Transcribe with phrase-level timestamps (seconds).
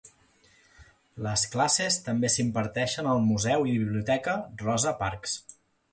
[1.25, 4.35] Les classes també s'imparteixen al Museu i Biblioteca
[4.67, 5.37] Rosa Parks.